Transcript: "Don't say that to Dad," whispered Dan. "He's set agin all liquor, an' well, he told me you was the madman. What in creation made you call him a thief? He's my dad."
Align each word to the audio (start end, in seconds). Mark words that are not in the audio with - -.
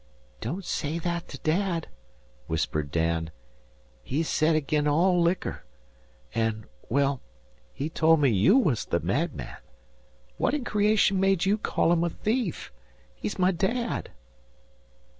"Don't 0.39 0.65
say 0.65 0.97
that 0.97 1.27
to 1.27 1.37
Dad," 1.37 1.87
whispered 2.47 2.89
Dan. 2.91 3.29
"He's 4.01 4.27
set 4.27 4.55
agin 4.55 4.87
all 4.87 5.21
liquor, 5.21 5.63
an' 6.33 6.65
well, 6.89 7.21
he 7.71 7.87
told 7.87 8.19
me 8.19 8.29
you 8.31 8.57
was 8.57 8.85
the 8.85 8.99
madman. 8.99 9.57
What 10.37 10.55
in 10.55 10.63
creation 10.63 11.19
made 11.19 11.45
you 11.45 11.55
call 11.55 11.93
him 11.93 12.03
a 12.03 12.09
thief? 12.09 12.73
He's 13.13 13.37
my 13.37 13.51
dad." 13.51 14.09